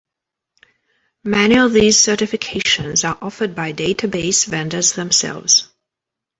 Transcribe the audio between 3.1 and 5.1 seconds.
offered by database vendors